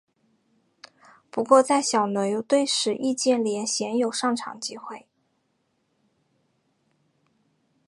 [1.29, 5.05] 不过在小牛队时易建联鲜有上场机会。